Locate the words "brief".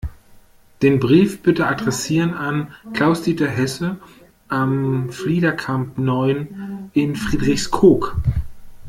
0.99-1.43